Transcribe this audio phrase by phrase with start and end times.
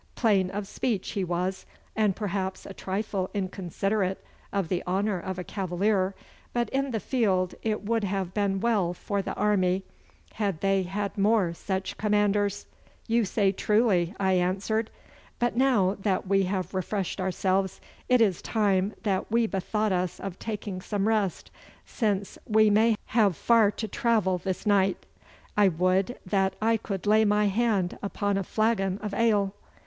[0.15, 5.43] Plain of speech he was, and perhaps a trifle inconsiderate of the honour of a
[5.43, 6.15] cavalier,
[6.53, 9.83] but in the field it would have been well for the army
[10.33, 12.65] had they had more such commanders.'
[13.07, 14.89] 'You say truly,' I answered;
[15.37, 17.79] 'but now that we have refreshed ourselves
[18.09, 21.51] it is time that we bethought us of taking some rest,
[21.85, 25.05] since we may have far to travel this night.
[25.55, 29.53] I would that I could lay my hand upon a flagon of ale.